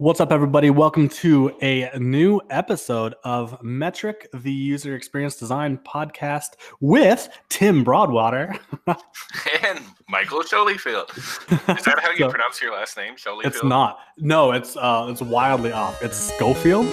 [0.00, 0.70] What's up, everybody?
[0.70, 8.56] Welcome to a new episode of Metric, the user experience design podcast with Tim Broadwater.
[8.86, 11.10] and Michael Schoeyfield.
[11.16, 13.54] Is that how you so, pronounce your last name, Schoeyfield?
[13.54, 13.98] It's not.
[14.16, 16.02] No, it's uh, it's wildly off.
[16.02, 16.86] It's Schofield.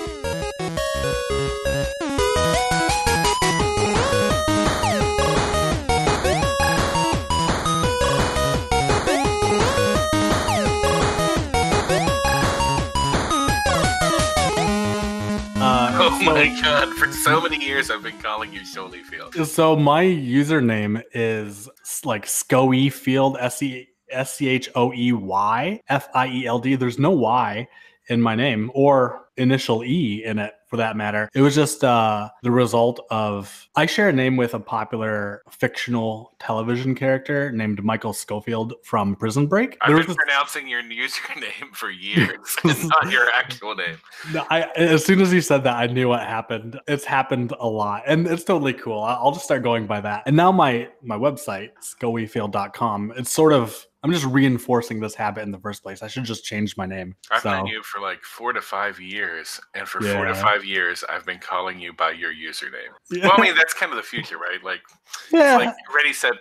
[16.28, 16.94] My god!
[16.96, 19.34] For so many years, I've been calling you Schoeyfield.
[19.48, 21.70] So my username is
[22.04, 26.76] like Schoeyfield, S E S C H O E Y F I E L D.
[26.76, 27.68] There's no Y
[28.10, 31.30] in my name or initial E in it for that matter.
[31.34, 36.34] It was just uh, the result of I share a name with a popular fictional
[36.40, 39.78] television character named Michael Schofield from Prison Break.
[39.82, 43.98] I've been pronouncing your username for years, It's not your actual name.
[44.34, 46.80] No, I, as soon as you said that, I knew what happened.
[46.88, 49.02] It's happened a lot, and it's totally cool.
[49.02, 50.24] I'll just start going by that.
[50.26, 55.52] And now my my website, schoeyfield.com, it's sort of I'm just reinforcing this habit in
[55.52, 56.04] the first place.
[56.04, 57.16] I should just change my name.
[57.32, 57.52] I've so.
[57.52, 60.14] known you for like four to five years, and for yeah.
[60.14, 62.94] four to five years, I've been calling you by your username.
[63.10, 63.24] Yeah.
[63.24, 64.64] Well, I mean, that's kind of the future, right?
[64.64, 64.82] Like,
[65.32, 65.58] yeah.
[65.58, 66.34] like Ready Set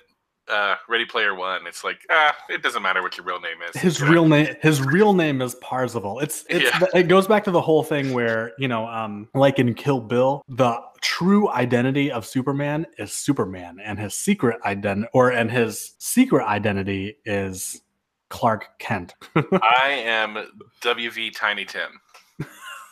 [0.49, 3.81] uh, Ready Player One, it's like ah, it doesn't matter what your real name is.
[3.81, 6.21] His real name, his real name is Parzival.
[6.21, 6.87] It's it's yeah.
[6.95, 10.43] it goes back to the whole thing where you know, um, like in Kill Bill,
[10.49, 16.47] the true identity of Superman is Superman, and his secret identity, or and his secret
[16.47, 17.81] identity is
[18.29, 19.15] Clark Kent.
[19.35, 20.47] I am
[20.83, 22.01] WV Tiny Tim.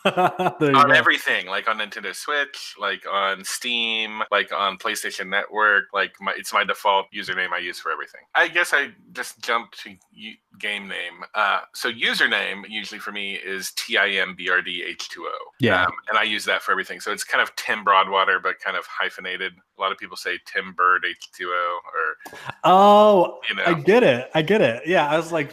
[0.15, 0.93] on go.
[0.93, 5.85] everything, like on Nintendo Switch, like on Steam, like on PlayStation Network.
[5.93, 8.21] Like my, it's my default username I use for everything.
[8.35, 11.23] I guess I just jumped to u- game name.
[11.33, 15.21] Uh, so username usually for me is T I M B R D H 2
[15.21, 15.37] O.
[15.59, 16.99] Yeah, um, and I use that for everything.
[16.99, 19.53] So it's kind of Tim Broadwater, but kind of hyphenated.
[19.77, 22.37] A lot of people say Tim Bird H2O or.
[22.63, 23.63] Oh, you know.
[23.65, 24.29] I get it.
[24.33, 24.83] I get it.
[24.85, 25.49] Yeah, I was like,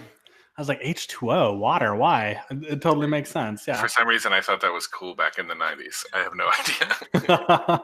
[0.56, 1.94] I was like H2O, water.
[1.94, 2.38] Why?
[2.50, 3.66] It totally makes sense.
[3.66, 3.80] Yeah.
[3.80, 6.04] For some reason, I thought that was cool back in the 90s.
[6.12, 6.50] I have no
[7.24, 7.82] idea.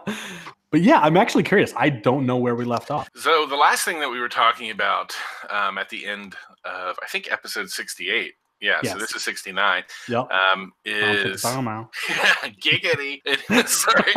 [0.71, 1.73] but yeah, I'm actually curious.
[1.77, 3.09] I don't know where we left off.
[3.15, 5.15] So the last thing that we were talking about
[5.49, 6.35] um, at the end
[6.67, 8.35] of, I think, episode 68.
[8.61, 8.93] Yeah, yes.
[8.93, 9.85] so this is 69.
[10.09, 10.31] Yep.
[10.31, 13.21] Um, is giggity.
[13.67, 14.13] Sorry.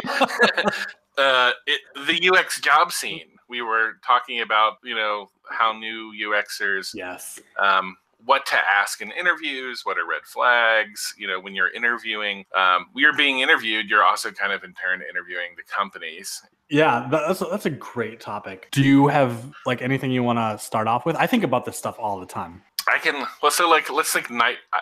[1.17, 3.27] uh, it, the UX job scene.
[3.47, 7.39] We were talking about, you know, how new UXers yes.
[7.59, 7.95] um,
[8.25, 11.13] what to ask in interviews, what are red flags.
[11.17, 15.01] You know, when you're interviewing, um, you're being interviewed, you're also kind of in turn
[15.01, 16.41] interviewing the companies.
[16.69, 18.69] Yeah, that's a, that's a great topic.
[18.71, 21.15] Do you have like anything you want to start off with?
[21.15, 22.61] I think about this stuff all the time.
[22.87, 24.57] I can well, so like let's think night.
[24.73, 24.81] I,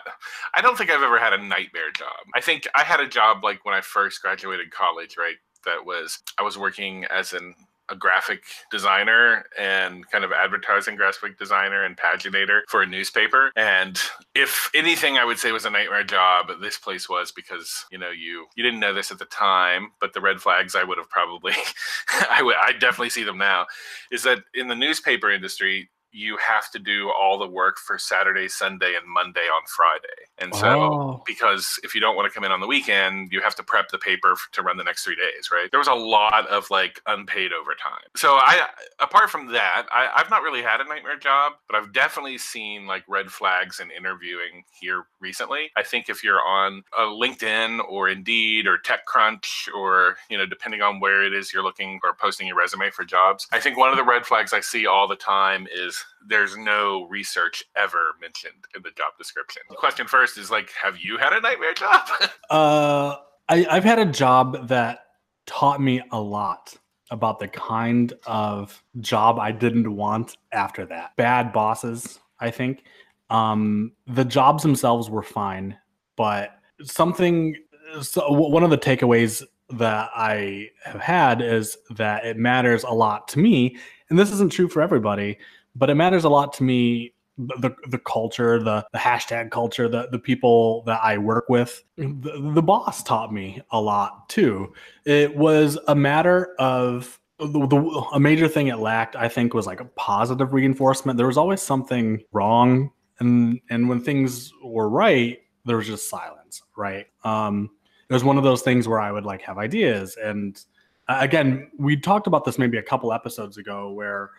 [0.54, 2.08] I don't think I've ever had a nightmare job.
[2.34, 5.36] I think I had a job like when I first graduated college, right?
[5.66, 7.54] That was I was working as an
[7.90, 13.50] a graphic designer and kind of advertising graphic designer and paginator for a newspaper.
[13.56, 14.00] And
[14.34, 18.10] if anything I would say was a nightmare job, this place was because, you know,
[18.10, 21.10] you you didn't know this at the time, but the red flags I would have
[21.10, 21.54] probably
[22.30, 23.66] I would I definitely see them now,
[24.10, 28.48] is that in the newspaper industry, you have to do all the work for Saturday,
[28.48, 30.08] Sunday, and Monday on Friday.
[30.38, 31.22] And so, oh.
[31.26, 33.88] because if you don't want to come in on the weekend, you have to prep
[33.90, 35.70] the paper to run the next three days, right?
[35.70, 38.02] There was a lot of like unpaid overtime.
[38.16, 38.66] So, I,
[38.98, 42.86] apart from that, I, I've not really had a nightmare job, but I've definitely seen
[42.86, 45.70] like red flags in interviewing here recently.
[45.76, 50.82] I think if you're on a LinkedIn or Indeed or TechCrunch or, you know, depending
[50.82, 53.90] on where it is you're looking or posting your resume for jobs, I think one
[53.90, 58.64] of the red flags I see all the time is there's no research ever mentioned
[58.74, 59.62] in the job description.
[59.68, 62.08] The question first is like, have you had a nightmare job?
[62.50, 63.16] uh,
[63.48, 65.00] I, I've had a job that
[65.46, 66.74] taught me a lot
[67.10, 71.16] about the kind of job I didn't want after that.
[71.16, 72.84] Bad bosses, I think.
[73.30, 75.76] Um, the jobs themselves were fine,
[76.16, 76.50] but
[76.82, 77.56] something,
[78.00, 83.28] so one of the takeaways that I have had is that it matters a lot
[83.28, 83.76] to me.
[84.08, 85.38] And this isn't true for everybody,
[85.74, 90.08] but it matters a lot to me the the culture, the the hashtag culture, the
[90.10, 91.82] the people that I work with.
[91.96, 94.72] The, the boss taught me a lot too.
[95.04, 99.66] It was a matter of the, the, a major thing it lacked, I think, was
[99.66, 101.16] like a positive reinforcement.
[101.16, 106.62] There was always something wrong, and and when things were right, there was just silence.
[106.76, 107.06] Right.
[107.24, 107.70] Um,
[108.08, 110.62] it was one of those things where I would like have ideas, and
[111.08, 114.30] uh, again, we talked about this maybe a couple episodes ago, where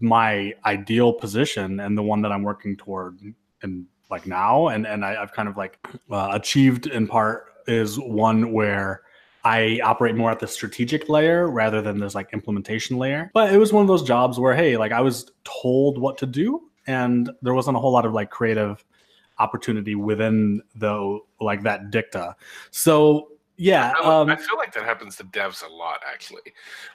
[0.00, 3.18] my ideal position and the one that I'm working toward
[3.62, 5.78] and like now, and and I, have kind of like
[6.10, 9.02] uh, achieved in part is one where
[9.44, 13.30] I operate more at the strategic layer rather than this like implementation layer.
[13.32, 16.26] But it was one of those jobs where, hey, like I was told what to
[16.26, 18.84] do, and there wasn't a whole lot of like creative
[19.38, 22.36] opportunity within the like that dicta.
[22.70, 26.42] So yeah, I, um, I feel like that happens to devs a lot actually.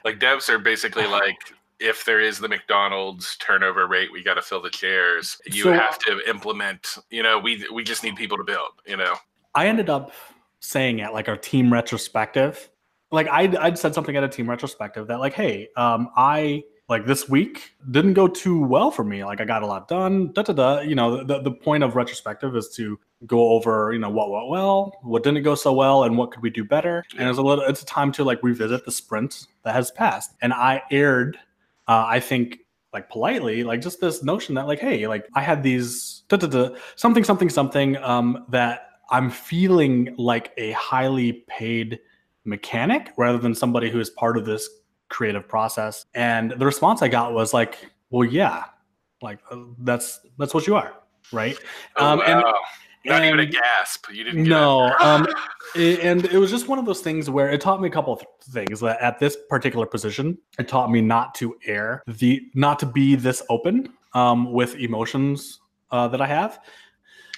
[0.03, 1.37] Like devs are basically like
[1.80, 5.38] if there is the McDonald's turnover rate, we got to fill the chairs.
[5.45, 6.98] You so, have to implement.
[7.10, 8.72] You know, we we just need people to build.
[8.86, 9.16] You know,
[9.54, 10.12] I ended up
[10.60, 12.69] saying at like our team retrospective,
[13.12, 17.06] like I'd, I'd said something at a team retrospective that like, hey, um, I like
[17.06, 19.24] this week didn't go too well for me.
[19.24, 20.31] Like I got a lot done.
[20.33, 20.80] Da da da.
[20.81, 24.50] You know, the the point of retrospective is to go over, you know, what went
[24.50, 27.04] well, what didn't go so well, and what could we do better.
[27.18, 30.36] And it's a little, it's a time to like revisit the sprint that has passed.
[30.42, 31.38] And I aired,
[31.87, 32.59] uh, I think,
[32.93, 36.47] like politely, like just this notion that like, hey, like I had these da da
[36.47, 41.99] da something something something um that I'm feeling like a highly paid
[42.45, 44.69] mechanic rather than somebody who is part of this
[45.09, 46.05] creative process.
[46.13, 48.63] And the response I got was like, "Well, yeah,
[49.21, 50.93] like uh, that's that's what you are,
[51.33, 51.57] right?"
[51.97, 52.25] Oh, um, wow.
[52.25, 52.43] and,
[53.06, 54.07] not and, even a gasp.
[54.12, 54.44] You didn't.
[54.44, 54.94] No.
[55.00, 55.28] um,
[55.75, 58.13] it, and it was just one of those things where it taught me a couple
[58.13, 58.80] of things.
[58.80, 63.16] That at this particular position, it taught me not to air the, not to be
[63.16, 65.60] this open um, with emotions
[65.92, 66.60] uh, that I have.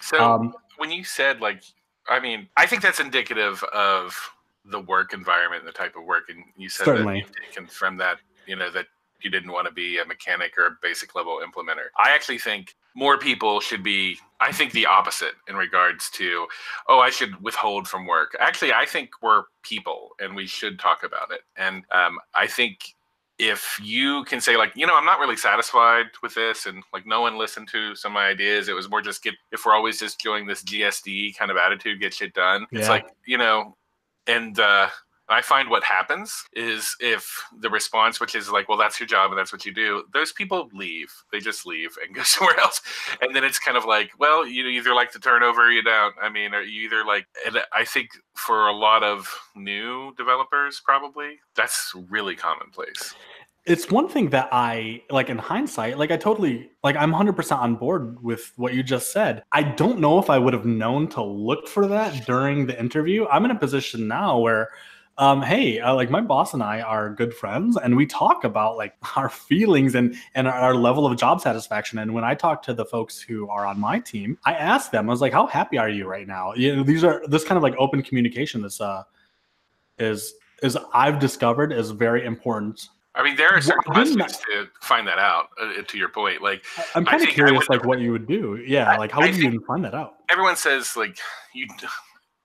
[0.02, 1.64] So, um, when you said like,
[2.08, 4.16] I mean, I think that's indicative of
[4.64, 7.16] the work environment and the type of work, and you said certainly.
[7.16, 8.88] that you've taken from that, you know, that
[9.22, 11.88] you didn't want to be a mechanic or a basic level implementer.
[11.98, 16.47] I actually think more people should be I think the opposite in regards to
[16.89, 18.35] oh I should withhold from work.
[18.39, 21.41] Actually, I think we're people and we should talk about it.
[21.55, 22.79] And um, I think
[23.39, 27.05] if you can say like you know i'm not really satisfied with this and like
[27.05, 29.75] no one listened to some of my ideas it was more just get if we're
[29.75, 32.79] always just doing this gsd kind of attitude get shit done yeah.
[32.79, 33.75] it's like you know
[34.25, 34.88] and uh
[35.29, 39.31] I find what happens is if the response, which is like, well, that's your job
[39.31, 41.13] and that's what you do, those people leave.
[41.31, 42.81] They just leave and go somewhere else.
[43.21, 46.15] And then it's kind of like, well, you either like the turnover or you don't.
[46.21, 50.81] I mean, or you either like, and I think for a lot of new developers,
[50.83, 53.13] probably that's really commonplace
[53.68, 57.75] it's one thing that I like in hindsight, like I totally like I'm 100% on
[57.75, 59.44] board with what you just said.
[59.51, 63.27] I don't know if I would have known to look for that during the interview.
[63.27, 64.69] I'm in a position now where
[65.19, 68.78] um, hey, uh, like my boss and I are good friends, and we talk about
[68.78, 72.00] like our feelings and and our, level of job satisfaction.
[72.00, 75.10] And when I talk to the folks who are on my team, I ask them,
[75.10, 77.58] I was like, "How happy are you right now?" You know, these are this kind
[77.58, 78.62] of like open communication.
[78.62, 79.04] This uh
[79.98, 82.90] is is I've discovered is very important.
[83.16, 85.48] I mean, there are certain well, questions to find that out.
[85.60, 88.64] Uh, to your point, like I'm kind of curious, like what you would do.
[88.64, 90.18] Yeah, like how would you even find that out?
[90.30, 91.18] Everyone says like
[91.56, 91.66] you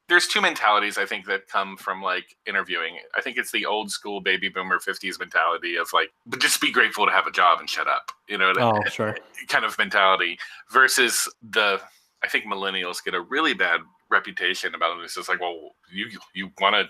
[0.08, 2.98] there's two mentalities I think that come from like interviewing.
[3.16, 6.72] I think it's the old school baby boomer 50s mentality of like, but just be
[6.72, 9.16] grateful to have a job and shut up, you know, oh, sure.
[9.48, 10.38] kind of mentality
[10.70, 11.80] versus the,
[12.22, 15.04] I think millennials get a really bad reputation about them.
[15.04, 16.84] It's just like, well, you, you want to,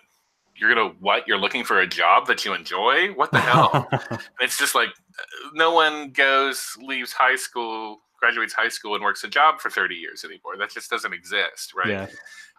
[0.56, 1.26] you're going to, what?
[1.26, 3.12] You're looking for a job that you enjoy?
[3.14, 3.88] What the hell?
[4.40, 9.24] it's just like, uh, no one goes, leaves high school, graduates high school and works
[9.24, 10.56] a job for 30 years anymore.
[10.58, 11.88] That just doesn't exist, right?
[11.88, 12.06] Yeah.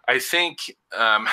[0.08, 0.58] I think
[0.96, 1.28] um,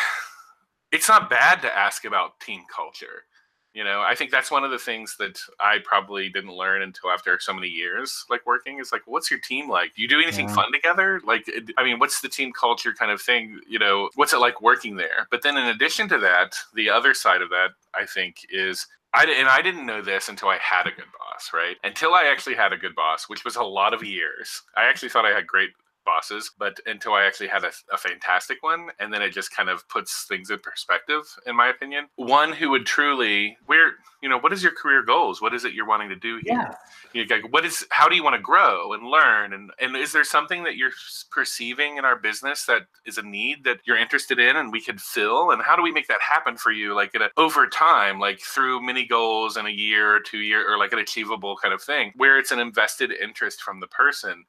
[0.91, 3.25] it's not bad to ask about team culture.
[3.73, 7.09] You know, I think that's one of the things that I probably didn't learn until
[7.09, 8.79] after so many years, like working.
[8.79, 9.95] Is like, what's your team like?
[9.95, 10.55] Do you do anything yeah.
[10.55, 11.21] fun together?
[11.25, 13.61] Like, I mean, what's the team culture kind of thing?
[13.69, 15.25] You know, what's it like working there?
[15.31, 19.23] But then, in addition to that, the other side of that, I think, is I
[19.23, 21.77] and I didn't know this until I had a good boss, right?
[21.85, 24.63] Until I actually had a good boss, which was a lot of years.
[24.75, 25.69] I actually thought I had great
[26.05, 29.69] bosses, but until I actually had a, a, fantastic one, and then it just kind
[29.69, 32.07] of puts things in perspective, in my opinion.
[32.15, 35.41] One who would truly, where you know, what is your career goals?
[35.41, 36.53] What is it you're wanting to do here?
[36.53, 36.73] Yeah.
[37.13, 39.53] You know, like, what is, how do you want to grow and learn?
[39.53, 40.91] And and is there something that you're
[41.31, 45.01] perceiving in our business that is a need that you're interested in, and we could
[45.01, 45.51] fill?
[45.51, 48.39] And how do we make that happen for you, like in a, over time, like
[48.39, 51.81] through mini goals in a year or two year, or like an achievable kind of
[51.81, 54.45] thing, where it's an invested interest from the person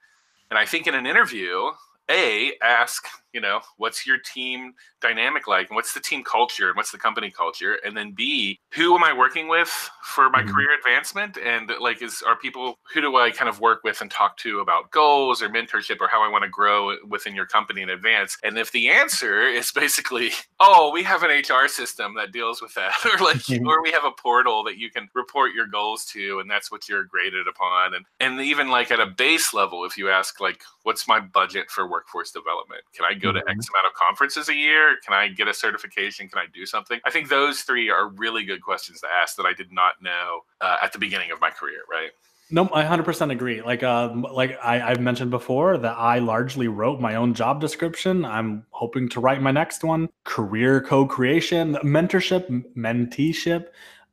[0.53, 1.71] and I think in an interview,
[2.11, 6.77] A, ask you know what's your team dynamic like and what's the team culture and
[6.77, 9.69] what's the company culture and then b who am i working with
[10.03, 10.51] for my mm-hmm.
[10.51, 14.11] career advancement and like is are people who do i kind of work with and
[14.11, 17.83] talk to about goals or mentorship or how i want to grow within your company
[17.83, 22.33] in advance and if the answer is basically oh we have an hr system that
[22.33, 23.67] deals with that or like mm-hmm.
[23.67, 26.89] or we have a portal that you can report your goals to and that's what
[26.89, 30.63] you're graded upon and and even like at a base level if you ask like
[30.83, 33.47] what's my budget for workforce development can i go mm-hmm.
[33.47, 36.67] to x amount of conferences a year can i get a certification can i do
[36.67, 39.95] something i think those three are really good questions to ask that i did not
[40.03, 42.11] know uh, at the beginning of my career right
[42.53, 43.63] no, I hundred percent agree.
[43.63, 48.27] Like, uh, like I, I've mentioned before that I largely wrote my own job description.
[48.27, 53.69] I'm hoping to write my next one: career co-creation, mentorship, menteeship,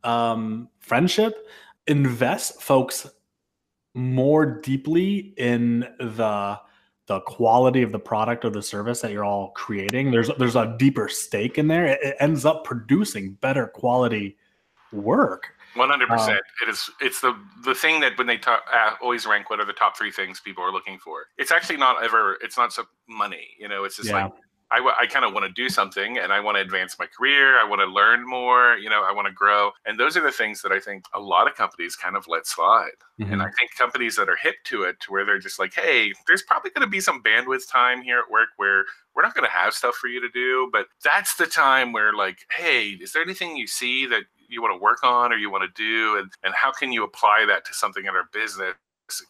[0.06, 1.50] um, friendship.
[1.88, 3.10] Invest folks
[3.94, 6.60] more deeply in the
[7.10, 10.12] the quality of the product or the service that you're all creating.
[10.12, 11.88] There's there's a deeper stake in there.
[11.88, 14.38] It, it ends up producing better quality
[14.94, 15.48] work.
[15.74, 16.38] One hundred percent.
[16.38, 16.90] Um, it is.
[17.02, 17.36] It's the
[17.66, 20.40] the thing that when they talk, uh, always rank what are the top three things
[20.40, 21.26] people are looking for.
[21.38, 22.38] It's actually not ever.
[22.44, 23.50] It's not so money.
[23.60, 23.84] You know.
[23.84, 24.26] It's just yeah.
[24.26, 24.34] like
[24.72, 27.60] I, I kind of want to do something and I want to advance my career.
[27.60, 28.76] I want to learn more.
[28.76, 29.72] You know, I want to grow.
[29.86, 32.46] And those are the things that I think a lot of companies kind of let
[32.46, 32.92] slide.
[33.20, 33.34] Mm-hmm.
[33.34, 36.14] And I think companies that are hip to it, to where they're just like, hey,
[36.28, 38.86] there's probably going to be some bandwidth time here at work where
[39.16, 40.70] we're not going to have stuff for you to do.
[40.72, 44.74] But that's the time where, like, hey, is there anything you see that you want
[44.74, 46.18] to work on or you want to do?
[46.18, 48.76] And, and how can you apply that to something in our business?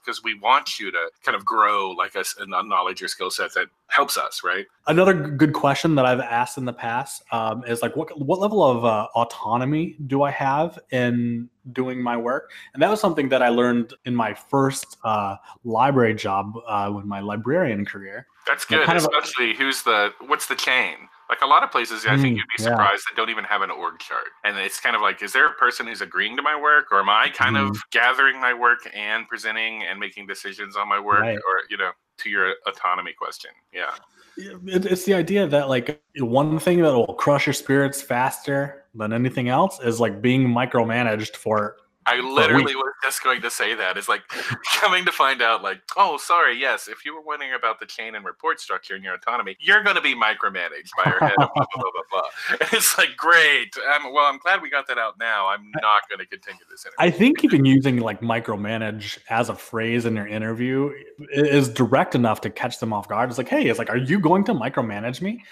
[0.04, 3.54] Because we want you to kind of grow like a, a knowledge or skill set
[3.54, 4.66] that helps us right?
[4.88, 8.64] Another good question that i've asked in the past um, is like what what level
[8.64, 12.52] of uh, autonomy do i have in doing my work?
[12.74, 17.06] And that was something that i learned in my first uh, library job uh, with
[17.06, 21.70] my librarian career that's good especially who's the what's the chain like a lot of
[21.70, 23.12] places, I think mm, you'd be surprised yeah.
[23.12, 24.30] that don't even have an org chart.
[24.44, 27.00] And it's kind of like, is there a person who's agreeing to my work, or
[27.00, 27.70] am I kind mm.
[27.70, 31.38] of gathering my work and presenting and making decisions on my work, right.
[31.38, 33.52] or you know, to your autonomy question?
[33.72, 33.92] Yeah.
[34.38, 39.50] It's the idea that like one thing that will crush your spirits faster than anything
[39.50, 41.76] else is like being micromanaged for
[42.10, 43.98] I literally was just going to say that.
[43.98, 44.24] It's like
[44.80, 48.16] coming to find out, like, oh, sorry, yes, if you were wondering about the chain
[48.16, 51.34] and report structure and your autonomy, you're going to be micromanaged by your head.
[51.38, 52.68] blah, blah, blah, blah, blah.
[52.74, 53.76] It's like, great.
[53.94, 55.48] Um, well, I'm glad we got that out now.
[55.48, 56.96] I'm not going to continue this interview.
[57.00, 60.92] I think even using like micromanage as a phrase in your interview
[61.32, 63.30] is direct enough to catch them off guard.
[63.30, 65.44] It's like, hey, it's like, are you going to micromanage me?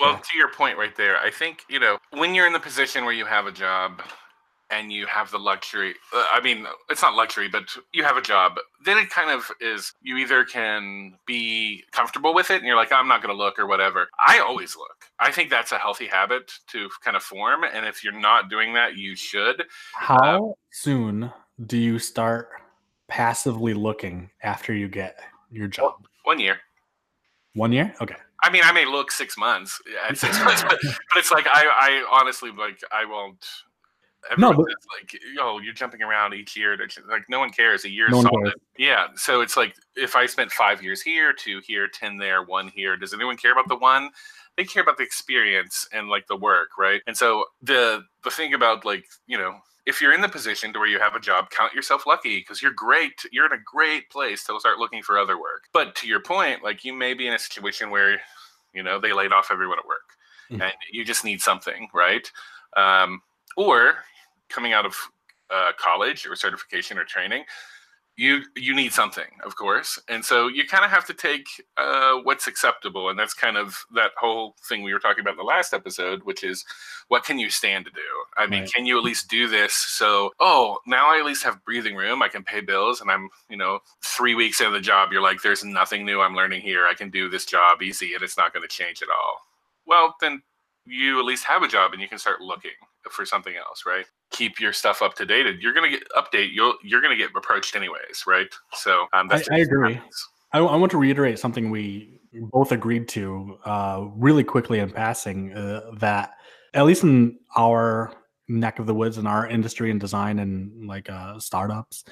[0.00, 3.04] Well, to your point right there, I think, you know, when you're in the position
[3.04, 4.02] where you have a job,
[4.70, 8.22] and you have the luxury uh, i mean it's not luxury but you have a
[8.22, 8.54] job
[8.84, 12.92] then it kind of is you either can be comfortable with it and you're like
[12.92, 14.08] i'm not going to look or whatever.
[14.26, 15.04] I always look.
[15.18, 18.74] I think that's a healthy habit to kind of form and if you're not doing
[18.74, 19.64] that you should.
[19.94, 21.32] How uh, soon
[21.66, 22.48] do you start
[23.08, 25.18] passively looking after you get
[25.50, 26.06] your job?
[26.24, 26.58] one year.
[27.54, 27.94] One year?
[28.00, 28.16] Okay.
[28.42, 31.66] I mean, I may look six months at six months, but, but it's like I,
[31.66, 33.44] I honestly like I won't
[34.30, 34.66] Everyone no, but,
[34.98, 36.76] like, oh, you're jumping around each year.
[37.08, 37.84] like, no one cares.
[37.84, 38.54] A year no solid.
[38.78, 39.08] Yeah.
[39.16, 42.96] So it's like, if I spent five years here, two here, 10 there, one here,
[42.96, 44.10] does anyone care about the one?
[44.56, 47.02] They care about the experience and like the work, right?
[47.06, 50.78] And so the the thing about like, you know, if you're in the position to
[50.78, 53.20] where you have a job, count yourself lucky because you're great.
[53.32, 55.64] You're in a great place to start looking for other work.
[55.72, 58.20] But to your point, like you may be in a situation where,
[58.72, 60.14] you know, they laid off everyone at work
[60.50, 60.62] mm-hmm.
[60.62, 62.30] and you just need something, right?
[62.76, 63.20] Um,
[63.56, 63.96] or
[64.54, 64.96] coming out of
[65.50, 67.44] uh, college or certification or training,
[68.16, 71.46] you you need something, of course, and so you kind of have to take
[71.76, 75.38] uh, what's acceptable, and that's kind of that whole thing we were talking about in
[75.38, 76.64] the last episode, which is
[77.08, 78.00] what can you stand to do?
[78.36, 78.72] I mean, right.
[78.72, 79.74] can you at least do this?
[79.74, 82.22] So, oh, now I at least have breathing room.
[82.22, 85.10] I can pay bills, and I'm you know three weeks into the job.
[85.10, 86.86] You're like, there's nothing new I'm learning here.
[86.86, 89.40] I can do this job easy, and it's not going to change at all.
[89.86, 90.40] Well, then
[90.86, 92.70] you at least have a job, and you can start looking
[93.10, 94.06] for something else, right?
[94.34, 95.46] keep your stuff up to date.
[95.60, 96.50] You're gonna get update.
[96.52, 98.48] You'll you're gonna get approached anyways, right?
[98.72, 100.00] So um, I, I, agree.
[100.52, 102.20] I, I, want to reiterate something we
[102.52, 106.32] both agreed to uh, really quickly in passing uh, that
[106.74, 108.12] at least in our
[108.48, 112.04] neck of the woods in our industry and design and like uh, startups,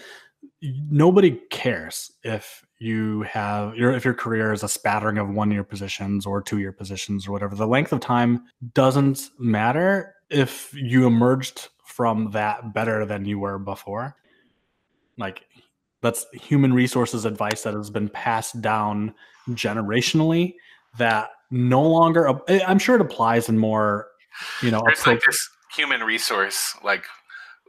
[0.62, 5.64] nobody cares if you have your if your career is a spattering of one year
[5.64, 7.56] positions or two year positions or whatever.
[7.56, 8.44] The length of time
[8.74, 14.16] doesn't matter if you emerged from that better than you were before.
[15.18, 15.44] Like
[16.00, 19.14] that's human resources advice that has been passed down
[19.50, 20.54] generationally
[20.98, 22.40] that no longer.
[22.48, 24.08] Eh, I'm sure it applies in more,
[24.62, 27.04] you know, like this human resource like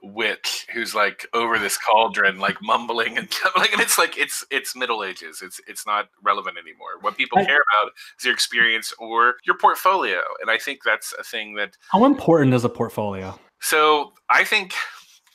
[0.04, 4.76] witch who's like over this cauldron, like mumbling and like, and it's like it's it's
[4.76, 5.42] Middle Ages.
[5.42, 7.00] It's it's not relevant anymore.
[7.02, 11.14] What people I, care about is your experience or your portfolio, and I think that's
[11.18, 11.78] a thing that.
[11.90, 13.40] How important is a portfolio?
[13.62, 14.74] So I think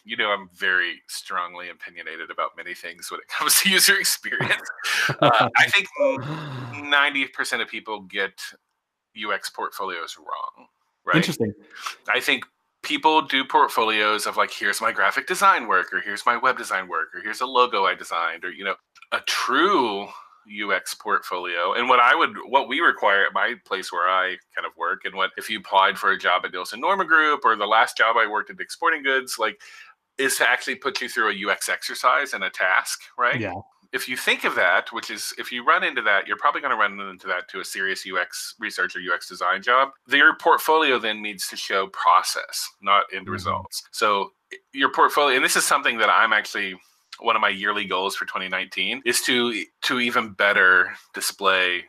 [0.04, 4.68] you know I'm very strongly opinionated about many things when it comes to user experience.
[5.20, 5.88] uh, I think
[6.88, 8.40] ninety percent of people get
[9.16, 10.66] UX portfolios wrong.
[11.04, 11.16] Right?
[11.16, 11.54] Interesting.
[12.12, 12.44] I think
[12.82, 16.88] people do portfolios of like here's my graphic design work or here's my web design
[16.88, 18.74] work or here's a logo i designed or you know
[19.12, 20.06] a true
[20.62, 21.74] ux portfolio.
[21.74, 25.04] And what i would what we require at my place where i kind of work
[25.04, 27.96] and what if you applied for a job at nielsen norman group or the last
[27.96, 29.60] job i worked at Dick's Sporting Goods like
[30.16, 33.40] is to actually put you through a ux exercise and a task right?
[33.40, 33.54] Yeah
[33.92, 36.72] if you think of that, which is if you run into that, you're probably going
[36.72, 39.90] to run into that to a serious UX research or UX design job.
[40.08, 43.32] Your portfolio then needs to show process, not end mm-hmm.
[43.32, 43.84] results.
[43.90, 44.32] So
[44.72, 46.78] your portfolio, and this is something that I'm actually
[47.20, 51.84] one of my yearly goals for 2019 is to to even better display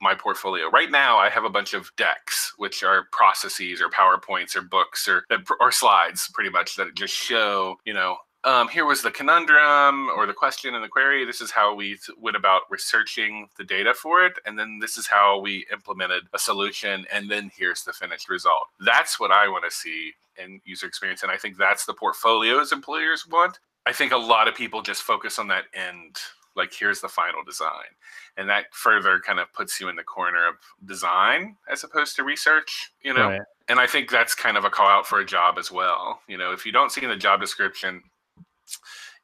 [0.00, 0.68] my portfolio.
[0.68, 5.08] Right now, I have a bunch of decks, which are processes or PowerPoints or books
[5.08, 5.24] or
[5.60, 10.26] or slides, pretty much that just show, you know, um, here was the conundrum or
[10.26, 11.24] the question in the query.
[11.24, 14.32] This is how we went about researching the data for it.
[14.44, 17.06] And then this is how we implemented a solution.
[17.12, 18.64] And then here's the finished result.
[18.80, 21.22] That's what I want to see in user experience.
[21.22, 23.58] And I think that's the portfolios employers want.
[23.86, 26.16] I think a lot of people just focus on that end,
[26.56, 27.94] like here's the final design.
[28.36, 32.24] And that further kind of puts you in the corner of design as opposed to
[32.24, 33.28] research, you know?
[33.28, 33.40] Right.
[33.68, 36.20] And I think that's kind of a call out for a job as well.
[36.28, 38.02] You know, if you don't see in the job description,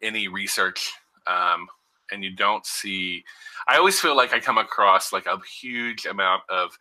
[0.02, 0.92] any research
[1.26, 1.66] um,
[2.10, 3.22] and you don't see
[3.68, 6.78] i always feel like i come across like a huge amount of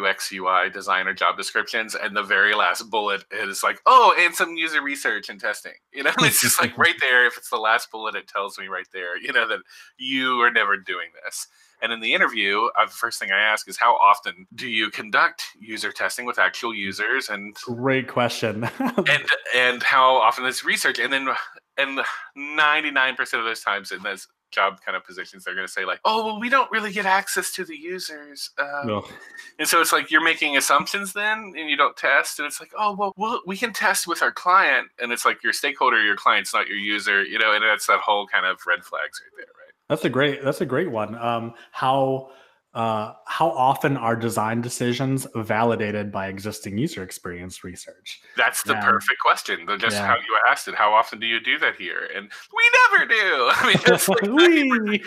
[0.00, 4.56] ux ui designer job descriptions and the very last bullet is like oh and some
[4.56, 7.90] user research and testing you know it's just like right there if it's the last
[7.90, 9.60] bullet it tells me right there you know that
[9.98, 11.46] you are never doing this
[11.84, 14.90] and in the interview, uh, the first thing I ask is how often do you
[14.90, 17.28] conduct user testing with actual users?
[17.28, 18.64] And great question.
[18.80, 19.24] and
[19.54, 20.98] and how often is research?
[20.98, 21.28] And then
[21.78, 22.00] and
[22.36, 26.00] 99% of those times in those job kind of positions, they're going to say like,
[26.04, 29.06] "Oh, well, we don't really get access to the users," um, no.
[29.58, 32.72] and so it's like you're making assumptions then, and you don't test, and it's like,
[32.78, 36.16] "Oh, well, well, we can test with our client," and it's like your stakeholder, your
[36.16, 39.36] client's not your user, you know, and that's that whole kind of red flags right
[39.36, 39.74] there, right?
[39.88, 40.42] That's a great.
[40.42, 41.16] That's a great one.
[41.16, 42.30] Um, how
[42.74, 48.20] uh, how often are design decisions validated by existing user experience research?
[48.36, 49.64] That's the perfect question.
[49.78, 50.06] Just yeah.
[50.06, 50.74] how you asked it.
[50.74, 52.08] How often do you do that here?
[52.14, 53.14] And we never do.
[53.52, 54.72] I mean, it's like we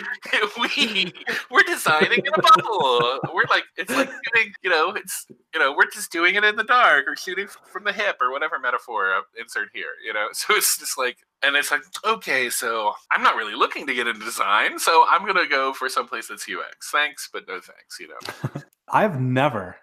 [0.60, 1.12] we
[1.50, 3.20] we're designing in a bubble.
[3.34, 4.54] We're like it's like shooting.
[4.62, 7.84] You know, it's you know we're just doing it in the dark or shooting from
[7.84, 9.92] the hip or whatever metaphor I insert here.
[10.06, 13.86] You know, so it's just like and it's like okay so i'm not really looking
[13.86, 17.46] to get into design so i'm going to go for someplace that's ux thanks but
[17.46, 18.62] no thanks you know?
[18.92, 19.76] I've never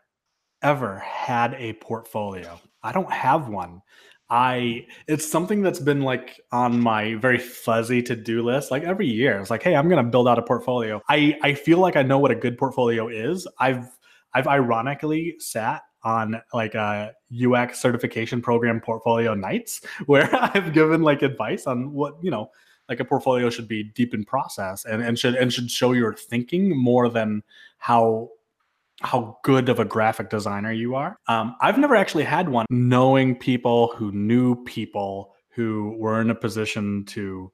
[0.62, 2.60] ever had a portfolio.
[2.82, 3.82] I don't have one.
[4.30, 9.40] I it's something that's been like on my very fuzzy to-do list like every year.
[9.40, 11.02] It's like hey i'm going to build out a portfolio.
[11.08, 13.48] I i feel like i know what a good portfolio is.
[13.60, 13.88] I've
[14.34, 17.14] i've ironically sat on like a
[17.46, 22.52] UX certification program portfolio nights where I've given like advice on what, you know,
[22.88, 26.14] like a portfolio should be deep in process and, and should and should show your
[26.14, 27.42] thinking more than
[27.80, 28.30] how
[29.02, 31.18] how good of a graphic designer you are.
[31.28, 36.36] Um, I've never actually had one knowing people who knew people who were in a
[36.36, 37.52] position to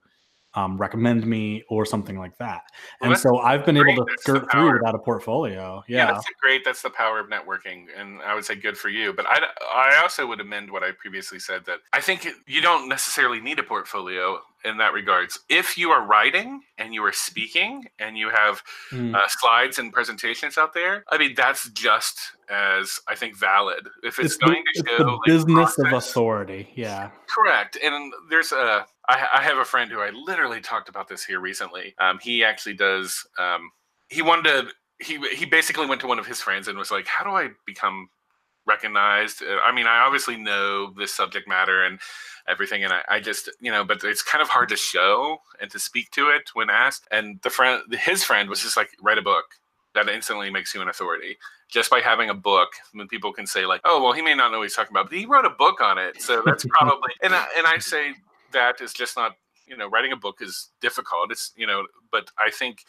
[0.54, 2.64] um, recommend me or something like that.
[3.00, 3.94] Well, and so I've been great.
[3.94, 5.84] able to skirt through without a portfolio.
[5.88, 5.98] Yeah.
[5.98, 6.66] yeah, that's great.
[6.66, 9.14] That's the power of networking, and I would say good for you.
[9.14, 9.40] But I,
[9.74, 13.60] I also would amend what I previously said that I think you don't necessarily need
[13.60, 15.40] a portfolio in that regards.
[15.50, 18.62] If you are writing and you are speaking and you have
[18.92, 19.16] mm.
[19.16, 23.88] uh, slides and presentations out there, I mean that's just as I think valid.
[24.04, 27.78] If it's, it's going the, to show the like, business process, of authority, yeah, correct.
[27.82, 31.40] And there's a I, I, have a friend who I literally talked about this here
[31.40, 31.96] recently.
[32.00, 33.26] Um, he actually does.
[33.40, 33.72] Um,
[34.10, 34.68] he wanted to.
[35.00, 37.50] He he basically went to one of his friends and was like, "How do I
[37.66, 38.10] become
[38.68, 42.00] recognized?" Uh, I mean, I obviously know this subject matter and
[42.48, 45.72] everything, and I, I just you know, but it's kind of hard to show and
[45.72, 47.08] to speak to it when asked.
[47.12, 49.46] And the friend, his friend, was just like, "Write a book."
[49.94, 51.38] That instantly makes you an authority
[51.68, 52.70] just by having a book.
[52.94, 55.10] When people can say like, "Oh, well, he may not know what he's talking about,
[55.10, 57.14] but he wrote a book on it," so that's probably.
[57.24, 58.14] and I, and I say
[58.52, 59.34] that is just not
[59.68, 62.84] you know writing a book is difficult it's you know but i think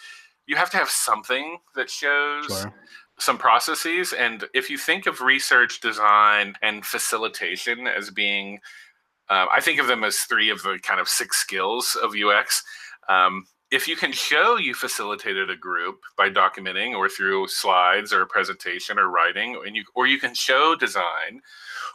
[0.46, 2.74] you have to have something that shows sure.
[3.18, 4.12] some processes.
[4.12, 8.58] And if you think of research, design, and facilitation as being,
[9.28, 12.62] uh, I think of them as three of the kind of six skills of UX.
[13.08, 18.20] Um, if you can show you facilitated a group by documenting or through slides or
[18.20, 21.40] a presentation or writing and you or you can show design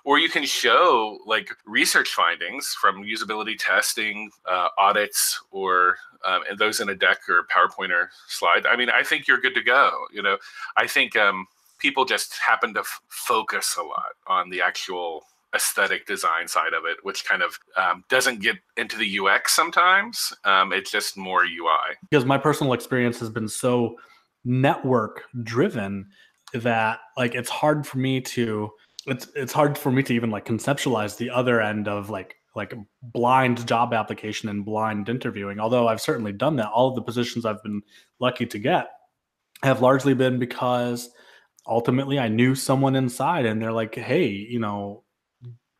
[0.04, 6.58] or you can show like research findings from usability testing uh, audits or um, and
[6.58, 9.64] those in a deck or powerpoint or slide i mean i think you're good to
[9.64, 10.38] go you know?
[10.76, 11.46] I think um,
[11.80, 15.24] people just happen to f- focus a lot on the actual
[15.56, 20.34] aesthetic design side of it, which kind of um, doesn't get into the UX sometimes.
[20.44, 21.96] Um, it's just more UI.
[22.10, 23.96] Because my personal experience has been so
[24.46, 26.08] network driven
[26.54, 28.70] that like it's hard for me to
[29.06, 32.74] it's it's hard for me to even like conceptualize the other end of like like
[33.02, 37.46] blind job application and blind interviewing although i've certainly done that all of the positions
[37.46, 37.82] i've been
[38.20, 38.88] lucky to get
[39.64, 41.10] have largely been because
[41.68, 45.04] ultimately i knew someone inside and they're like hey you know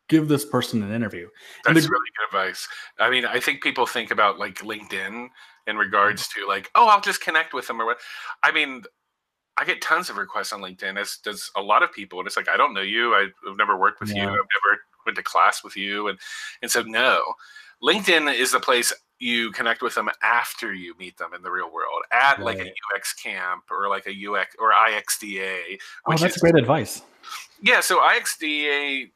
[0.08, 1.28] give this person an interview.
[1.64, 2.66] That's the, really good advice.
[2.98, 5.76] I mean, I think people think about like LinkedIn in mm-hmm.
[5.76, 7.98] regards to like, oh, I'll just connect with them or what.
[8.42, 8.82] I mean,
[9.56, 12.18] I get tons of requests on LinkedIn, as does a lot of people.
[12.20, 13.14] And it's like, I don't know you.
[13.14, 14.22] I've never worked with yeah.
[14.22, 14.28] you.
[14.28, 16.08] I've never went to class with you.
[16.08, 16.18] And
[16.62, 17.22] and so no.
[17.82, 21.72] LinkedIn is the place you connect with them after you meet them in the real
[21.72, 22.44] world at right.
[22.44, 25.78] like a UX camp or like a UX or IXDA.
[26.06, 27.02] oh, that's is, great advice.
[27.60, 29.10] Yeah, so IXDA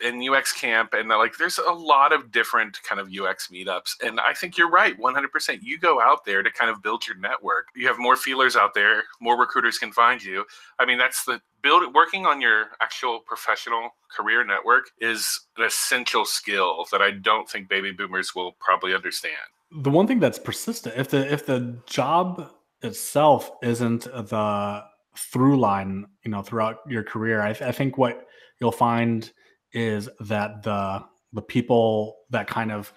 [0.00, 3.92] in UX camp and uh, like there's a lot of different kind of UX meetups
[4.04, 7.16] and I think you're right 100% you go out there to kind of build your
[7.16, 7.68] network.
[7.74, 10.44] You have more feelers out there more recruiters can find you.
[10.78, 16.24] I mean that's the build working on your actual professional career network is an essential
[16.24, 19.34] skill that I don't think baby boomers will probably understand.
[19.82, 22.50] The one thing that's persistent if the if the job
[22.82, 24.84] itself isn't the
[25.16, 28.26] through line you know throughout your career I, I think what
[28.60, 29.32] you'll find
[29.72, 32.92] is that the the people that kind of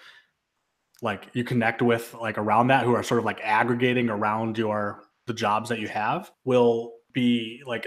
[1.02, 5.02] like you connect with like around that who are sort of like aggregating around your
[5.26, 7.86] the jobs that you have will be like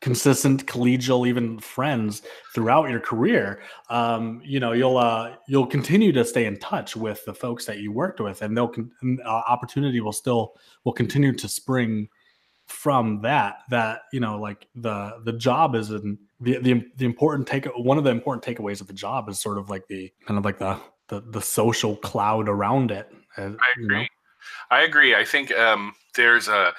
[0.00, 2.22] consistent collegial even friends
[2.54, 3.60] throughout your career.
[3.90, 7.78] Um, you know you'll uh, you'll continue to stay in touch with the folks that
[7.78, 8.90] you worked with and they'll con-
[9.24, 10.54] uh, opportunity will still
[10.84, 12.08] will continue to spring
[12.66, 17.46] from that that you know like the the job is in the the, the important
[17.46, 20.38] take one of the important takeaways of the job is sort of like the kind
[20.38, 24.04] of like the the, the social cloud around it uh, i agree you know?
[24.70, 26.72] i agree i think um there's a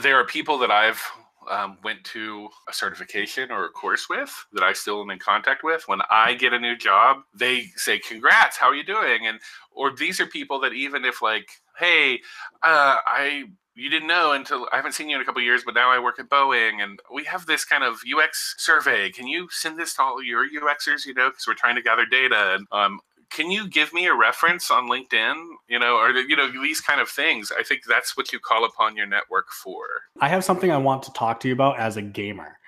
[0.00, 1.02] there are people that i've
[1.50, 5.62] um, went to a certification or a course with that I still am in contact
[5.62, 5.86] with.
[5.86, 9.94] When I get a new job, they say, "Congrats, how are you doing?" And or
[9.94, 12.20] these are people that even if like, "Hey,
[12.62, 13.44] uh, I
[13.78, 16.00] you didn't know until I haven't seen you in a couple years, but now I
[16.00, 19.10] work at Boeing and we have this kind of UX survey.
[19.10, 21.06] Can you send this to all your UXers?
[21.06, 22.56] You know, because we're trying to gather data.
[22.56, 25.34] And um, can you give me a reference on LinkedIn?
[25.68, 27.52] You know, or you know these kind of things.
[27.56, 29.84] I think that's what you call upon your network for.
[30.20, 32.58] I have something I want to talk to you about as a gamer,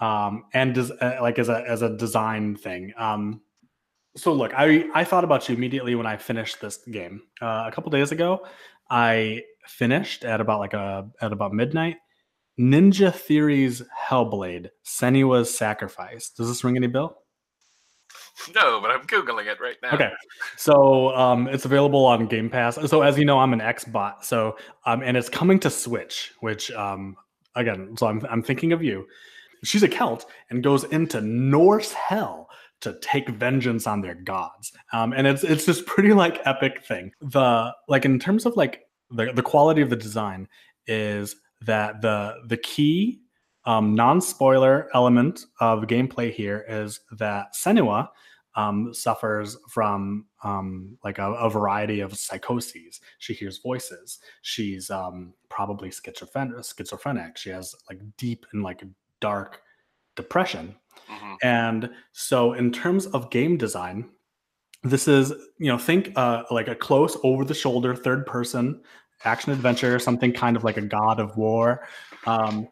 [0.00, 2.92] um, and des- uh, like as a as a design thing.
[2.96, 3.40] Um,
[4.16, 7.72] so look, I I thought about you immediately when I finished this game uh, a
[7.72, 8.46] couple days ago.
[8.90, 11.96] I finished at about like a at about midnight.
[12.58, 16.30] Ninja Theory's Hellblade: Senua's Sacrifice.
[16.30, 17.23] Does this ring any bell?
[18.54, 19.94] No, but I'm googling it right now.
[19.94, 20.10] Okay,
[20.56, 22.78] so um, it's available on Game Pass.
[22.90, 24.24] So as you know, I'm an Xbot.
[24.24, 27.16] So um, and it's coming to Switch, which um,
[27.54, 29.06] again, so I'm I'm thinking of you.
[29.62, 32.48] She's a Celt and goes into Norse hell
[32.80, 34.72] to take vengeance on their gods.
[34.92, 37.12] Um, and it's it's this pretty like epic thing.
[37.20, 40.48] The like in terms of like the, the quality of the design
[40.86, 43.20] is that the the key
[43.66, 48.08] um, non-spoiler element of gameplay here is that Senua
[48.56, 53.00] um, suffers from um, like a, a, variety of psychoses.
[53.18, 54.20] She hears voices.
[54.42, 56.64] She's um, probably schizophrenic.
[56.64, 57.36] Schizophrenic.
[57.36, 58.84] She has like deep and like
[59.20, 59.62] dark
[60.14, 60.76] depression.
[61.10, 61.34] Mm-hmm.
[61.42, 64.08] And so, in terms of game design,
[64.84, 68.82] this is you know think uh, like a close over the shoulder third person
[69.24, 71.86] action adventure, something kind of like a God of War.
[72.26, 72.68] Um,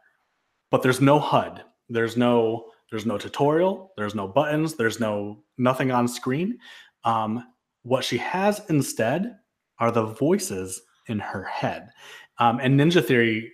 [0.72, 1.62] but there's no HUD.
[1.90, 3.92] There's no there's no tutorial.
[3.96, 4.74] There's no buttons.
[4.74, 6.58] There's no nothing on screen.
[7.04, 7.46] Um,
[7.82, 9.36] what she has instead
[9.78, 11.90] are the voices in her head.
[12.38, 13.52] Um, and Ninja Theory,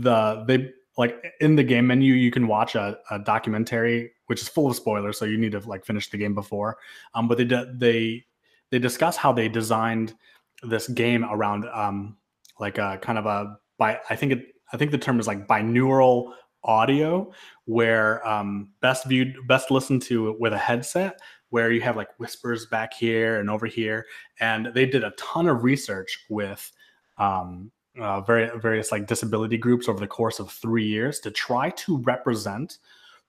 [0.00, 4.48] the they like in the game menu, you can watch a, a, documentary which is
[4.48, 6.78] full of spoilers, so you need to like finish the game before.
[7.14, 8.24] Um, but they they
[8.70, 10.14] they discuss how they designed
[10.62, 12.16] this game around um,
[12.60, 15.48] like a kind of a by I think it I think the term is like
[15.48, 16.32] binaural
[16.64, 17.32] audio
[17.64, 21.20] where um, best viewed, best listened to with a headset,
[21.50, 24.06] where you have like whispers back here and over here.
[24.40, 26.70] And they did a ton of research with
[27.18, 27.70] um,
[28.00, 31.98] uh, very, various like disability groups over the course of three years to try to
[31.98, 32.78] represent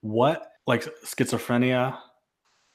[0.00, 1.98] what like schizophrenia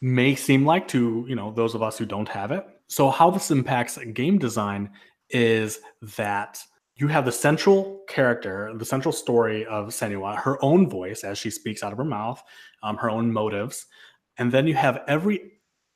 [0.02, 2.66] may seem like to you know those of us who don't have it.
[2.88, 4.90] So how this impacts game design
[5.30, 5.80] is
[6.18, 6.62] that
[6.98, 11.52] you have the central character, the central story of Senua, her own voice as she
[11.52, 12.44] speaks out of her mouth,
[12.82, 13.86] um, her own motives,
[14.38, 15.54] and then you have every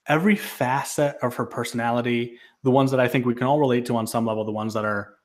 [0.07, 3.95] every facet of her personality, the ones that I think we can all relate to
[3.95, 5.15] on some level, the ones that are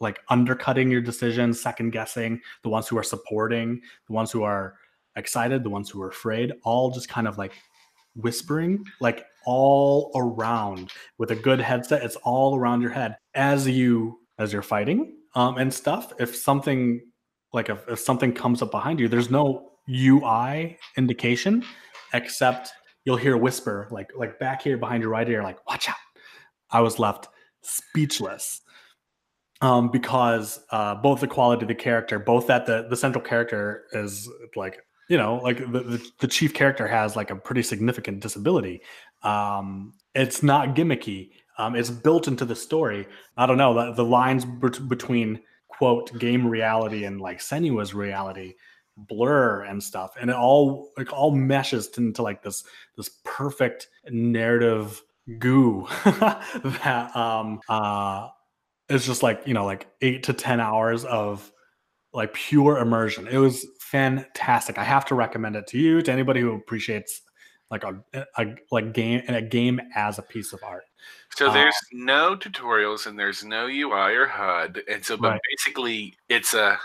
[0.00, 4.76] like undercutting your decisions, second guessing, the ones who are supporting, the ones who are
[5.16, 7.52] excited, the ones who are afraid, all just kind of like
[8.16, 12.02] whispering, like all around with a good headset.
[12.02, 16.12] It's all around your head as you as you're fighting um, and stuff.
[16.18, 17.00] If something
[17.52, 21.64] like if, if something comes up behind you, there's no UI indication
[22.12, 22.72] except
[23.04, 25.96] you'll hear a whisper like like back here behind your right ear, like watch out.
[26.70, 27.28] I was left
[27.62, 28.60] speechless
[29.60, 33.84] um, because uh, both the quality of the character, both that the the central character
[33.92, 38.20] is like you know like the, the, the chief character has like a pretty significant
[38.20, 38.80] disability.
[39.22, 41.30] Um, it's not gimmicky.
[41.58, 43.06] Um, it's built into the story.
[43.36, 48.54] I don't know the, the lines between quote game reality and like Senua's reality
[48.96, 52.64] blur and stuff, and it all like all meshes into like this
[52.96, 55.02] this perfect narrative
[55.38, 58.28] goo that um uh
[58.88, 61.50] is just like you know like eight to ten hours of
[62.12, 63.26] like pure immersion.
[63.26, 64.78] It was fantastic.
[64.78, 67.20] I have to recommend it to you to anybody who appreciates
[67.70, 70.84] like a, a like game and a game as a piece of art.
[71.36, 75.40] So there's um, no tutorials and there's no UI or HUD, and so but right.
[75.50, 76.78] basically it's a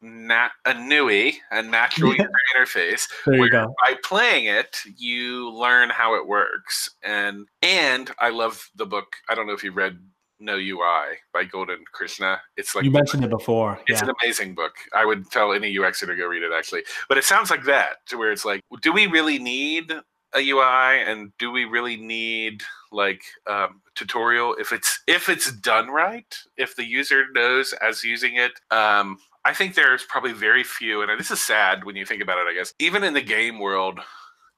[0.00, 3.08] nat a NUI, a natural user interface.
[3.26, 3.74] There you go.
[3.84, 9.16] By playing it, you learn how it works, and and I love the book.
[9.28, 9.98] I don't know if you read
[10.40, 12.40] no UI by Golden Krishna.
[12.56, 13.80] It's like you mentioned it before.
[13.86, 14.08] It's yeah.
[14.08, 14.74] an amazing book.
[14.94, 16.84] I would tell any UXer to go read it actually.
[17.08, 19.92] But it sounds like that, to where it's like, do we really need
[20.34, 22.62] a UI and do we really need
[22.92, 28.36] like um, tutorial if it's if it's done right if the user knows as using
[28.36, 28.52] it?
[28.70, 32.38] Um, i think there's probably very few and this is sad when you think about
[32.38, 32.74] it i guess.
[32.78, 34.00] Even in the game world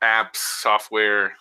[0.03, 1.33] apps software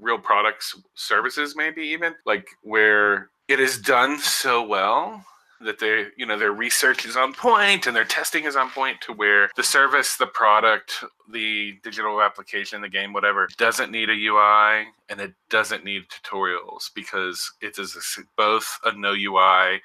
[0.00, 5.24] real products services maybe even like where it is done so well
[5.64, 9.00] that they you know their research is on point and their testing is on point
[9.00, 14.26] to where the service the product the digital application the game whatever doesn't need a
[14.26, 19.80] ui and it doesn't need tutorials because it is both a no ui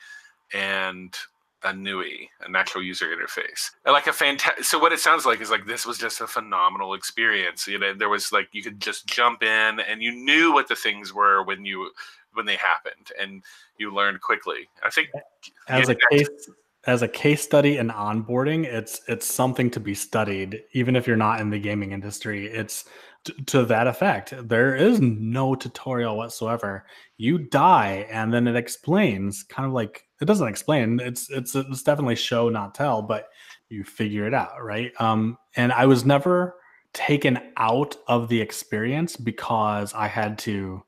[0.54, 1.16] and
[1.68, 3.72] a NUI, a natural user interface.
[3.86, 4.64] And like a fantastic.
[4.64, 7.68] So what it sounds like is like this was just a phenomenal experience.
[7.68, 10.76] You know, there was like you could just jump in and you knew what the
[10.76, 11.92] things were when you
[12.34, 13.44] when they happened, and
[13.78, 14.70] you learned quickly.
[14.84, 15.10] I think
[15.68, 16.30] as a case
[16.86, 21.18] as a case study in onboarding, it's it's something to be studied, even if you're
[21.18, 22.48] not in the gaming industry.
[22.48, 22.86] It's
[23.28, 24.34] t- to that effect.
[24.48, 26.86] There is no tutorial whatsoever.
[27.18, 31.00] You die, and then it explains, kind of like it doesn't explain.
[31.00, 33.30] It's it's it's definitely show not tell, but
[33.70, 34.92] you figure it out, right?
[35.00, 36.56] Um, and I was never
[36.94, 40.84] taken out of the experience because I had to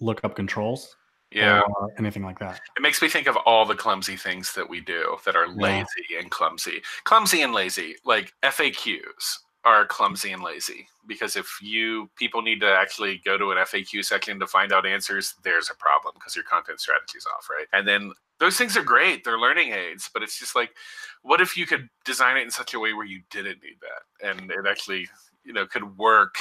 [0.00, 0.94] look up controls
[1.32, 4.68] yeah or anything like that it makes me think of all the clumsy things that
[4.68, 6.20] we do that are lazy yeah.
[6.20, 12.40] and clumsy clumsy and lazy like faqs are clumsy and lazy because if you people
[12.40, 16.14] need to actually go to an faq section to find out answers there's a problem
[16.14, 19.72] because your content strategy is off right and then those things are great they're learning
[19.72, 20.70] aids but it's just like
[21.22, 24.28] what if you could design it in such a way where you didn't need that
[24.30, 25.06] and it actually
[25.44, 26.36] you know could work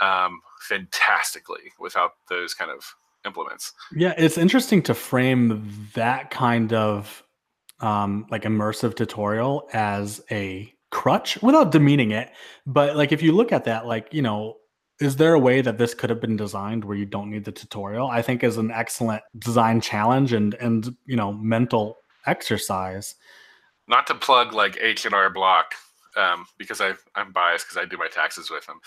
[0.00, 3.72] um, fantastically without those kind of implements.
[3.94, 7.22] Yeah, it's interesting to frame that kind of
[7.80, 12.30] um, like immersive tutorial as a crutch without demeaning it.
[12.64, 14.56] But like if you look at that, like, you know,
[15.00, 17.52] is there a way that this could have been designed where you don't need the
[17.52, 18.06] tutorial?
[18.06, 23.16] I think is an excellent design challenge and and you know mental exercise.
[23.88, 25.74] Not to plug like H and R Block
[26.16, 28.80] um, because I I'm biased because I do my taxes with them.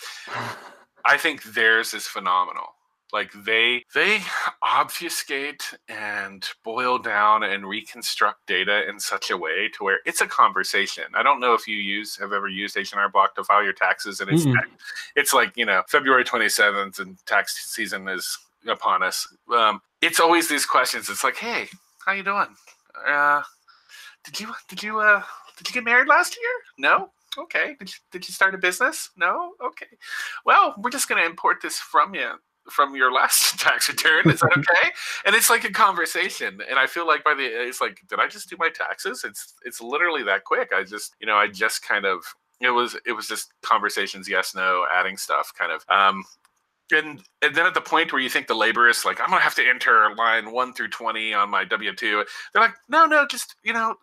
[1.04, 2.74] I think theirs is phenomenal.
[3.12, 4.20] Like they they
[4.62, 10.26] obfuscate and boil down and reconstruct data in such a way to where it's a
[10.26, 11.04] conversation.
[11.14, 14.20] I don't know if you use have ever used H&R Block to file your taxes
[14.20, 14.74] and it's mm-hmm.
[15.16, 19.26] it's like, you know, February 27th and tax season is upon us.
[19.56, 21.08] Um, it's always these questions.
[21.08, 21.68] It's like, "Hey,
[22.04, 22.54] how you doing?
[23.06, 23.42] Uh,
[24.24, 25.22] did you did you uh
[25.56, 26.50] did you get married last year?
[26.76, 27.10] No?
[27.36, 27.76] Okay.
[27.78, 29.10] Did you, did you start a business?
[29.16, 29.52] No.
[29.64, 29.86] Okay.
[30.44, 32.32] Well, we're just going to import this from you
[32.70, 34.30] from your last tax return.
[34.30, 34.90] Is that okay?
[35.24, 36.60] and it's like a conversation.
[36.68, 39.24] And I feel like by the it's like, did I just do my taxes?
[39.24, 40.72] It's it's literally that quick.
[40.74, 42.22] I just you know I just kind of
[42.60, 45.84] it was it was just conversations, yes, no, adding stuff, kind of.
[45.88, 46.24] Um,
[46.90, 49.54] and and then at the point where you think the laborist like I'm gonna have
[49.56, 53.56] to enter line one through twenty on my W two, they're like, no, no, just
[53.62, 53.96] you know,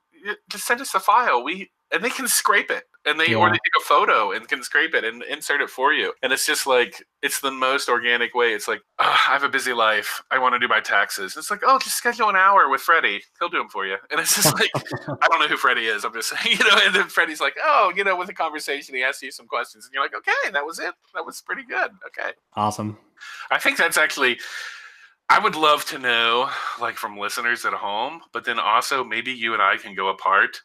[0.49, 1.43] just send us a file.
[1.43, 3.37] We and they can scrape it and they yeah.
[3.37, 6.13] or they take a photo and can scrape it and insert it for you.
[6.23, 8.53] And it's just like it's the most organic way.
[8.53, 10.21] It's like oh, i have a busy life.
[10.31, 11.37] I want to do my taxes.
[11.37, 13.21] It's like oh just schedule an hour with freddie.
[13.39, 13.97] He'll do them for you.
[14.11, 16.03] And it's just like i don't know who freddie is.
[16.03, 18.95] I'm just saying you know and then freddie's like oh you know with a conversation
[18.95, 20.93] he asks you some questions and you're like okay that was it.
[21.13, 21.91] That was pretty good.
[22.07, 22.31] Okay.
[22.55, 22.97] Awesome.
[23.51, 24.39] I think that's actually
[25.27, 29.53] I would love to know, like from listeners at home, but then also maybe you
[29.53, 30.61] and I can go apart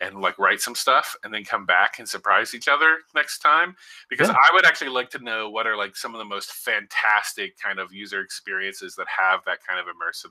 [0.00, 3.74] and like write some stuff and then come back and surprise each other next time
[4.08, 4.34] because yeah.
[4.34, 7.78] i would actually like to know what are like some of the most fantastic kind
[7.78, 10.30] of user experiences that have that kind of immersive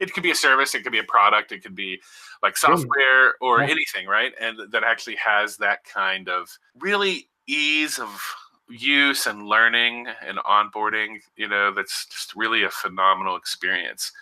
[0.00, 2.00] it could be a service it could be a product it could be
[2.42, 3.68] like software or yeah.
[3.70, 6.48] anything right and that actually has that kind of
[6.78, 8.34] really ease of
[8.68, 14.12] use and learning and onboarding you know that's just really a phenomenal experience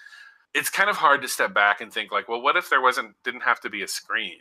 [0.55, 3.15] it's kind of hard to step back and think like well what if there wasn't
[3.23, 4.41] didn't have to be a screen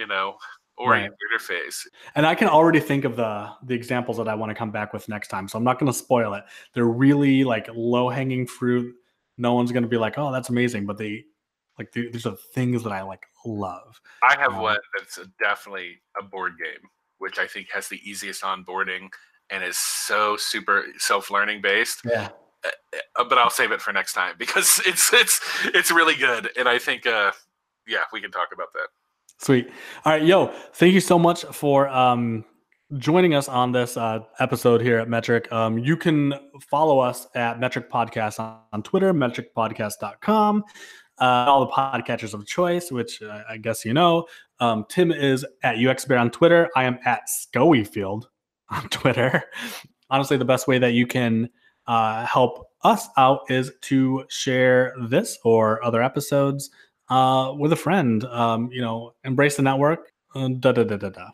[0.00, 0.36] you know,
[0.76, 1.10] or right.
[1.10, 1.86] interface.
[2.14, 4.92] And I can already think of the the examples that I want to come back
[4.92, 5.46] with next time.
[5.46, 6.44] So I'm not going to spoil it.
[6.74, 8.94] They're really like low hanging fruit.
[9.36, 11.24] No one's going to be like, "Oh, that's amazing," but they
[11.78, 14.00] like these are things that I like love.
[14.22, 18.00] I have um, one that's a, definitely a board game, which I think has the
[18.08, 19.08] easiest onboarding
[19.50, 22.00] and is so super self learning based.
[22.04, 22.30] Yeah.
[23.16, 26.68] Uh, but I'll save it for next time because it's it's it's really good, and
[26.68, 27.32] I think uh,
[27.86, 28.88] yeah, we can talk about that.
[29.40, 29.70] Sweet.
[30.04, 32.44] All right, yo, thank you so much for um,
[32.98, 35.50] joining us on this uh, episode here at Metric.
[35.50, 36.34] Um, you can
[36.70, 40.62] follow us at Metric Podcast on, on Twitter, metricpodcast.com,
[41.18, 44.26] uh, all the podcatchers of choice, which uh, I guess you know.
[44.58, 46.68] Um, Tim is at UXBear on Twitter.
[46.76, 48.28] I am at Schoeyfield
[48.68, 49.44] on Twitter.
[50.10, 51.48] Honestly, the best way that you can
[51.86, 56.68] uh, help us out is to share this or other episodes
[57.10, 58.24] uh, with a friend.
[58.24, 60.12] Um, you know, embrace the network.
[60.34, 61.30] Uh, da da da da da.